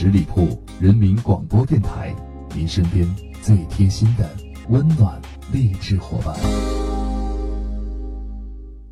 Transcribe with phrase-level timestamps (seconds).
[0.00, 2.14] 十里铺人民广播电台，
[2.54, 3.04] 您身边
[3.42, 4.30] 最贴心的
[4.68, 5.20] 温暖
[5.52, 6.36] 励志伙伴。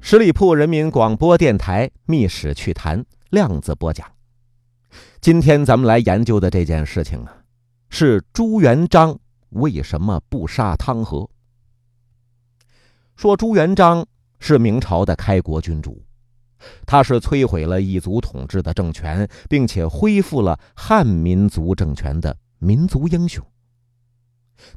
[0.01, 3.01] 十里铺人民广播电台《密史趣谈》
[3.31, 4.05] 量子播讲。
[5.21, 7.37] 今天咱们来研究的这件事情啊，
[7.88, 9.17] 是朱元璋
[9.51, 11.31] 为什么不杀汤和？
[13.15, 14.04] 说朱元璋
[14.41, 16.05] 是明朝的开国君主。
[16.87, 23.45] 他是摧毁了异族统治的政权，并且恢复了汉民族政权的民族英雄。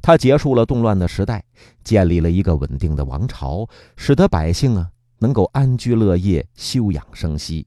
[0.02, 1.42] 他结束了动乱的时代，
[1.82, 7.66] 建立了一个稳定的王朝，使得百姓啊能够安居乐业、休养生息。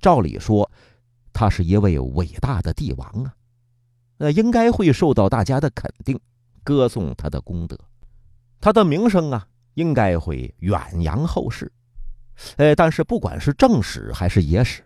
[0.00, 0.68] 照理说，
[1.32, 3.34] 他是一位伟大的帝王啊，
[4.18, 6.18] 那应该会受到大家的肯定，
[6.64, 7.78] 歌颂他的功德，
[8.60, 11.70] 他的名声啊应该会远扬后世。
[12.56, 14.82] 呃，但是不管是正史还是野史，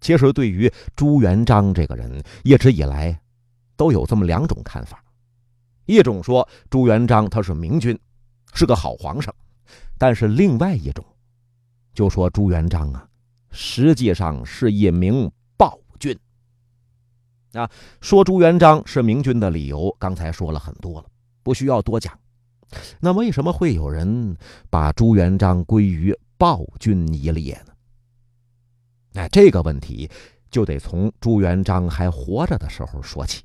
[0.00, 3.18] 其实对于朱元璋这个人，一直以来
[3.76, 5.02] 都有这么两种看法：
[5.86, 7.98] 一种说朱元璋他是明君，
[8.52, 9.32] 是个好皇上；
[9.98, 11.04] 但是另外一种，
[11.94, 13.06] 就说朱元璋啊，
[13.50, 16.18] 实际上是一名暴君。
[17.52, 21.06] 啊，说朱元璋是明君的理由，刚才说了很多了，
[21.42, 22.12] 不需要多讲。
[22.98, 24.36] 那为什么会有人
[24.68, 26.12] 把朱元璋归于？
[26.36, 27.72] 暴君一列呢？
[29.12, 30.10] 那这个问题
[30.50, 33.42] 就得从朱元璋还活着的时候说起。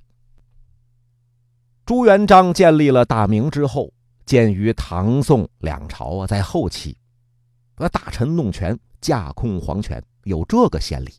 [1.86, 3.92] 朱元璋建立了大明之后，
[4.26, 6.98] 鉴于唐宋两朝啊在后期，
[7.76, 11.12] 呃大臣弄权，架空皇权，有这个先例。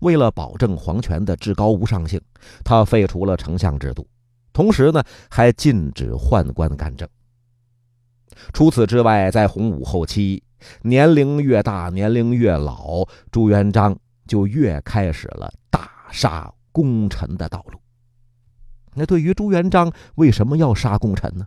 [0.00, 2.20] 为了保证皇权的至高无上性，
[2.64, 4.08] 他废除了丞相制度，
[4.52, 7.08] 同时呢还禁止宦官干政。
[8.52, 10.42] 除此之外，在洪武后期，
[10.82, 17.78] 年龄越大，年龄越老，朱元璋就越开始了大杀功臣的道路。
[18.94, 21.46] 那对于朱元璋为什么要杀功臣呢？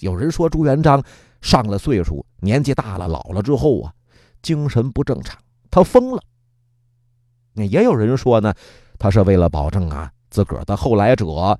[0.00, 1.02] 有人说朱元璋
[1.42, 3.92] 上了岁数，年纪大了，老了之后啊，
[4.42, 5.38] 精神不正常，
[5.70, 6.22] 他疯了。
[7.52, 8.54] 那也有人说呢，
[8.98, 11.58] 他是为了保证啊自个儿的后来者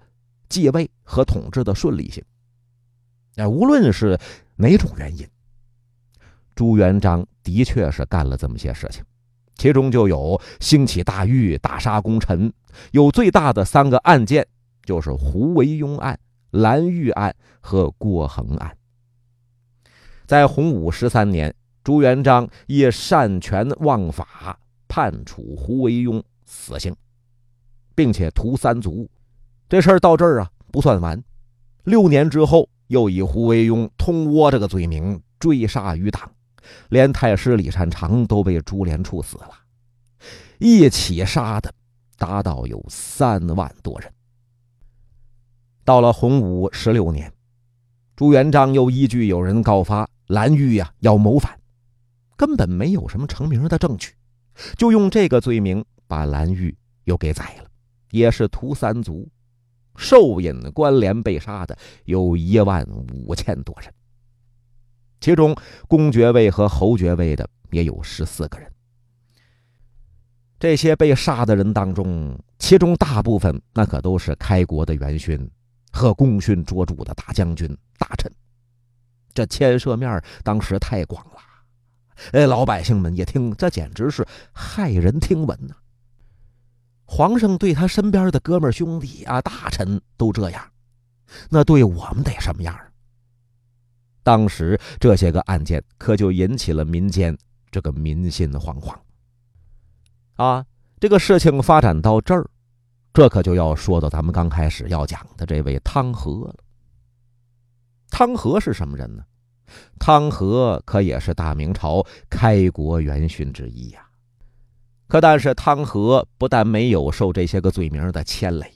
[0.49, 2.25] 继位和统治的顺利性。
[3.35, 4.19] 那无论是。
[4.61, 5.27] 哪种原因？
[6.55, 9.03] 朱元璋的确是干了这么些事情，
[9.55, 12.53] 其中就有兴起大狱、大杀功臣。
[12.93, 14.47] 有最大的三个案件，
[14.85, 16.21] 就是胡惟庸案、
[16.51, 18.77] 蓝玉案和郭恒案。
[20.27, 26.95] 在洪武十三年，朱元璋以擅权枉法判处胡惟庸死刑，
[27.95, 29.09] 并且屠三族。
[29.71, 31.25] 这事儿到这儿啊不算完，
[31.85, 32.69] 六年之后。
[32.91, 36.29] 又以胡惟庸通倭这个罪名追杀余党，
[36.89, 39.51] 连太师李善长都被株连处死了，
[40.59, 41.73] 一起杀的
[42.19, 44.13] 达到有三万多人。
[45.85, 47.33] 到了洪武十六年，
[48.17, 51.57] 朱元璋又依据有人告发蓝玉呀要谋反，
[52.37, 54.15] 根本没有什么成名的证据，
[54.77, 57.71] 就用这个罪名把蓝玉又给宰了，
[58.11, 59.29] 也是屠三族。
[59.97, 62.87] 受引关联被杀的有一万
[63.27, 63.93] 五千多人，
[65.21, 65.55] 其中
[65.89, 68.71] 公爵位和侯爵位的也有十四个人。
[70.59, 75.51] 这些被杀的人当中，其中大部分那可都是开国的元勋
[75.91, 78.31] 和功勋卓著的大将军、大臣，
[79.33, 81.37] 这牵涉面当时太广了。
[82.33, 85.75] 哎，老百姓们一听，这简直是骇人听闻呐！
[87.13, 90.63] 皇上对他身边的哥们兄弟啊，大臣都这样，
[91.49, 92.79] 那对我们得什么样？
[94.23, 97.37] 当时这些个案件可就引起了民间
[97.69, 98.95] 这个民心惶惶。
[100.37, 100.65] 啊，
[101.01, 102.49] 这个事情发展到这儿，
[103.13, 106.55] 这可就要说到咱们刚开始要讲的这位汤和了。
[108.09, 109.25] 汤和是什么人呢？
[109.99, 114.07] 汤和可也是大明朝开国元勋之一呀。
[115.11, 118.73] 可但是汤和不但没有受这些个罪名的牵累，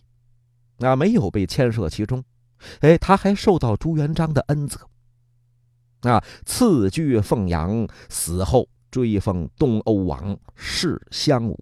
[0.80, 2.24] 啊，没有被牵涉其中，
[2.80, 4.80] 哎，他还受到朱元璋的恩泽，
[6.00, 11.56] 啊，赐居凤阳，死后追封东欧王，世襄武，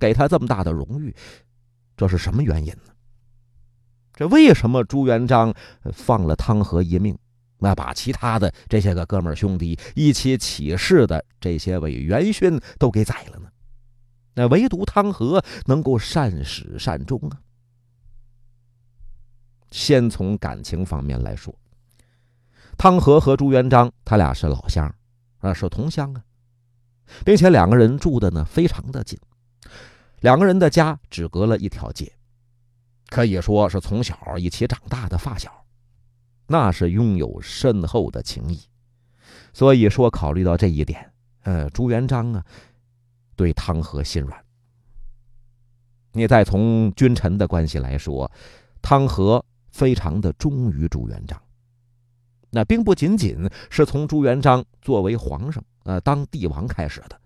[0.00, 1.14] 给他这么大的荣誉，
[1.96, 2.92] 这是什么原因呢？
[4.12, 5.54] 这为什么朱元璋
[5.92, 7.16] 放了汤和一命？
[7.58, 13.48] 那把其他的这些个哥们兄弟一起起事的这些位元勋都给宰了呢？
[14.34, 17.40] 那唯独汤和能够善始善终啊！
[19.70, 21.58] 先从感情方面来说，
[22.76, 24.94] 汤和和朱元璋他俩是老乡
[25.38, 26.22] 啊，是同乡啊，
[27.24, 29.18] 并且两个人住的呢非常的近，
[30.20, 32.12] 两个人的家只隔了一条街，
[33.08, 35.64] 可以说是从小一起长大的发小，
[36.46, 38.60] 那是拥有深厚的情谊。
[39.52, 41.12] 所以说，考虑到这一点，
[41.42, 42.44] 呃，朱元璋啊，
[43.34, 44.38] 对汤和心软。
[46.12, 48.30] 你再从君臣的关系来说，
[48.80, 51.40] 汤和非常的忠于朱元璋。
[52.50, 57.20] 那并不仅仅是从朱元璋作为皇上，呃，当帝王开始的，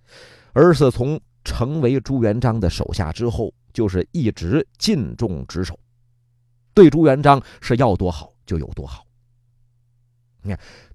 [0.53, 5.79] 而是从成为朱元璋的手下之后，就是一直尽忠职守，
[6.75, 9.05] 对朱元璋是要多好就有多好。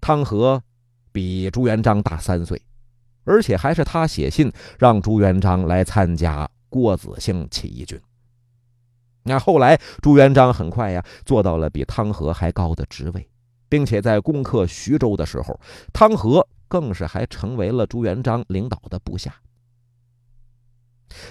[0.02, 0.62] 汤和
[1.12, 2.62] 比朱元璋大三岁，
[3.24, 6.50] 而且还是他写信让朱元璋来参加。
[6.68, 7.98] 郭子兴起义军。
[9.24, 13.30] 那后来，朱元璋很快呀做到了比汤和还高的职位，
[13.70, 15.58] 并且在攻克徐州的时候，
[15.94, 19.34] 汤和更是还成为了朱元璋领导的部下。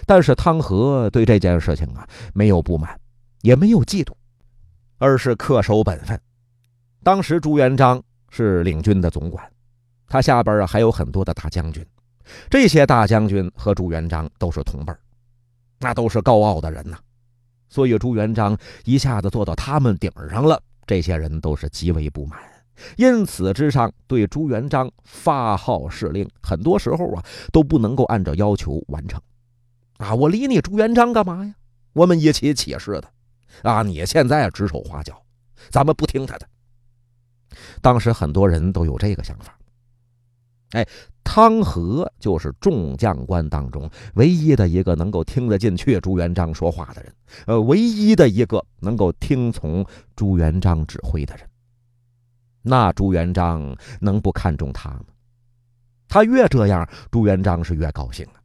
[0.06, 2.98] 但是汤和对这件事情啊没有不满，
[3.42, 4.14] 也没有嫉妒，
[4.96, 6.18] 而是恪守本分。
[7.02, 8.02] 当时朱元璋
[8.36, 9.48] 是领军的总管，
[10.08, 11.86] 他下边啊还有很多的大将军，
[12.50, 14.92] 这些大将军和朱元璋都是同辈。
[15.78, 16.96] 那都是高傲的人呐，
[17.68, 22.40] 所以朱元璋一下子坐到他们顶上了，这些人都是极为不满，
[22.96, 27.22] 因此之上对朱元璋发号施令，很多时候啊
[27.52, 29.20] 都不能够按照要求完成。
[29.98, 31.54] 啊，我理你朱元璋干嘛呀？
[31.92, 33.08] 我们一起起事的，
[33.62, 35.22] 啊，你现在指手画脚，
[35.70, 36.48] 咱们不听他的。
[37.80, 39.56] 当时很多人都有这个想法，
[40.70, 40.86] 哎。
[41.26, 47.12] 汤和就是众将官当中唯一的一个能够听得进去朱元璋说话的人，
[47.46, 49.84] 呃，唯一的一个能够听从
[50.14, 51.48] 朱元璋指挥的人。
[52.60, 55.06] 那朱元璋能不看重他吗？
[56.06, 58.36] 他越这样，朱元璋是越高兴啊。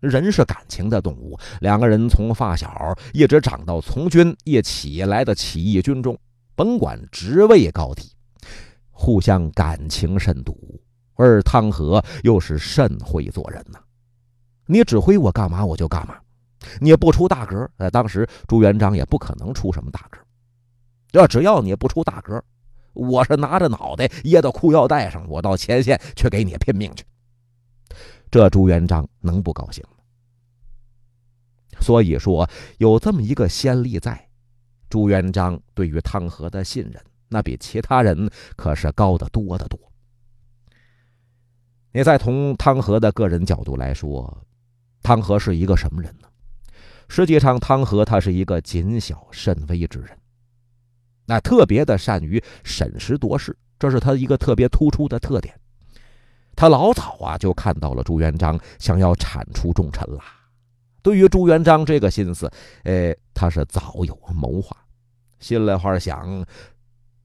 [0.00, 6.18] 人是感情的动物，两个人从发小一直长到从军一起来的起义军中，
[6.54, 8.10] 甭管职位高低，
[9.00, 10.78] 互相感情甚笃。
[11.14, 13.78] 而汤和又是甚会做人呐？
[14.66, 16.18] 你指挥我干嘛我就干嘛，
[16.80, 20.18] 你不出大格，呃，当时朱元璋也不可能出什么大格。
[21.12, 22.44] 要只要你不出大格，
[22.92, 27.04] 我是拿着脑袋掖到裤腰带上，我到前线去给你拼命去。
[28.30, 29.96] 这朱元璋能不高兴吗？
[31.80, 34.28] 所以说有这么一个先例在，
[34.90, 39.80] 朱元璋对于汤和的信任，那比其他人可是高得多得多。
[41.92, 44.46] 你再从汤和的个人角度来说，
[45.02, 46.28] 汤和是一个什么人呢？
[47.08, 50.16] 实际上，汤和他是一个谨小慎微之人，
[51.26, 55.58] 那特别的善于审时度势，这是他一个特别突出的特点。
[56.54, 60.20] 他老早啊就看到了朱元璋想要铲除重臣了，
[61.02, 62.48] 对于朱元璋这个心思，
[62.84, 64.76] 哎，他是早有谋划，
[65.40, 66.46] 心里话想，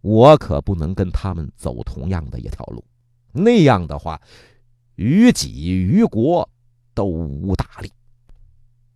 [0.06, 2.86] 我可不能跟他们走同样的一条路，
[3.32, 4.22] 那样的话。
[4.98, 6.48] 于己于国
[6.94, 7.92] 都无大利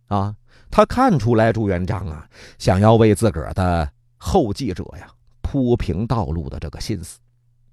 [0.06, 0.34] 啊！
[0.70, 2.26] 他看出来朱元璋啊，
[2.58, 5.12] 想要为自个儿的后继者呀
[5.42, 7.18] 铺平道路的这个心思，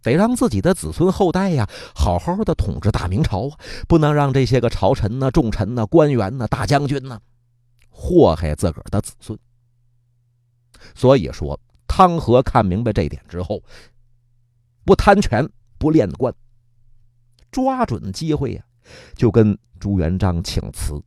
[0.01, 3.57] 得让自己的子孙后代呀好好的统治大明朝啊，
[3.88, 7.22] 不能让这些个朝臣呢、重臣呢、官员呢、大将军呢
[7.90, 9.40] 祸害自个儿的子孙。
[10.94, 11.57] 所以说，
[11.88, 13.64] 汤和看明白这点之后，
[14.84, 16.34] 不贪权，不恋官。
[17.50, 18.64] 抓准机会呀，
[19.16, 21.02] 就跟朱元璋请辞。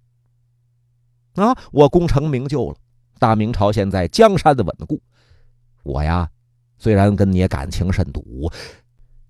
[1.34, 2.76] 啊，我功成名就了，
[3.18, 5.00] 大明朝现在江山的稳固。
[5.82, 6.28] 我呀，
[6.78, 8.50] 虽然跟你感情甚笃，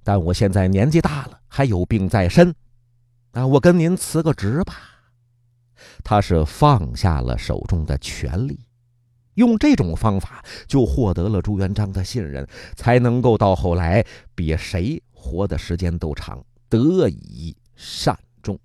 [0.02, 2.54] 但我现在年纪大了，还有病在身。
[3.32, 4.74] 啊，我跟您辞个职吧。
[6.02, 8.58] 他是放下了手中的权力，
[9.40, 14.04] 用这种方法就获得了朱元璋的信任，才能够到后来
[14.34, 16.38] 比谁活的时间都长。
[16.68, 18.56] 得以善终。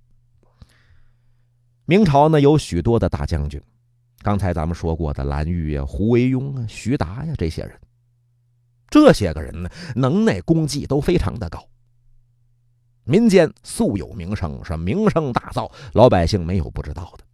[1.86, 3.60] 明朝呢有许多的大将军，
[4.22, 7.80] 刚才咱们说过的蓝玉呀、胡惟庸啊、徐达呀这些人，
[8.90, 11.68] 这些个人呢能耐功绩都非常的高，
[13.06, 17.25] 民间素有名声，是名声大噪，老百姓没有不知道的。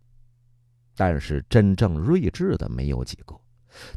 [0.95, 3.35] 但是真正睿智的没有几个。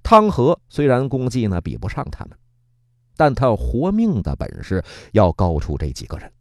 [0.02, 2.38] 汤和虽然功绩呢比不上他们，
[3.16, 4.82] 但他活命的本事
[5.12, 6.32] 要高出这几个人。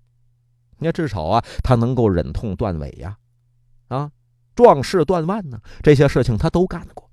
[0.77, 3.17] 那至少啊，他能够忍痛断尾呀，
[3.87, 4.11] 啊，
[4.55, 7.09] 壮士断腕呢，这些事情他都干过。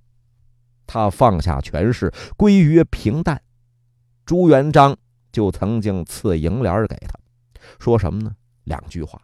[0.87, 3.41] 他放下权势，归于平淡。
[4.27, 4.97] 朱元璋
[5.31, 7.19] 就曾经赐银联给他，
[7.79, 8.35] 说什么呢？
[8.65, 9.21] 两句话，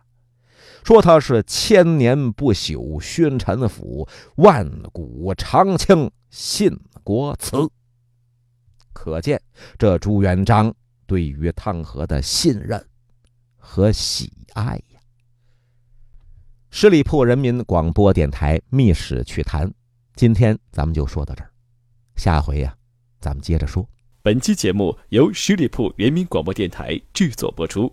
[0.86, 7.56] 说他是千年不朽宣臣府，万古长青信国祠。
[8.92, 9.42] 可见
[9.76, 10.72] 这朱元璋
[11.04, 12.86] 对于汤和的信任
[13.56, 15.00] 和喜爱呀。
[16.70, 19.68] 十里铺人民广播电台《秘史趣谈》，
[20.14, 21.50] 今天咱们就说到这儿，
[22.14, 22.72] 下回呀，
[23.18, 23.84] 咱们接着说。
[24.22, 27.92] 本期节目由十里铺人民广播电台制作播出。